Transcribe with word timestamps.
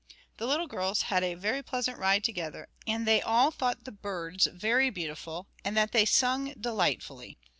The 0.37 0.47
little 0.47 0.65
girls 0.65 1.03
had 1.13 1.23
a 1.23 1.35
very 1.35 1.61
pleasant 1.61 1.99
ride 1.99 2.23
together, 2.23 2.69
and 2.87 3.05
they 3.05 3.21
all 3.21 3.51
thought 3.51 3.83
the 3.83 3.91
birds 3.91 4.47
very 4.47 4.89
beautiful, 4.89 5.47
and 5.63 5.77
that 5.77 5.91
they 5.91 6.05
sung 6.05 6.55
delightfully. 6.59 7.37